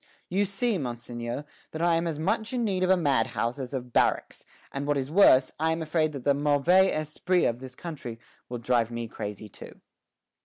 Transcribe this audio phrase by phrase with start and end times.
[0.29, 3.93] "You see, Monseigneur, that I am as much in need of a madhouse as of
[3.93, 8.19] barracks; and what is worse, I am afraid that the mauvais esprit of this country
[8.49, 9.79] will drive me crazy too."